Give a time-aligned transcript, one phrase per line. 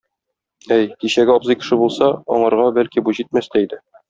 [0.77, 2.09] Әй, кичәге абзый кеше булса,
[2.39, 3.85] аңарга бәлки бу җитмәс тә иде.